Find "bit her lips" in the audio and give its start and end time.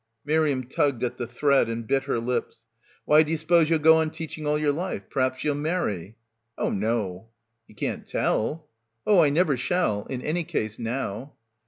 1.85-2.65